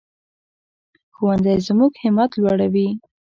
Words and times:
ښوونځی 1.15 1.55
زموږ 1.67 1.91
همت 2.03 2.31
لوړوي 2.41 2.87